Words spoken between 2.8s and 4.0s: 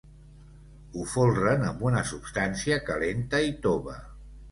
calenta i tova.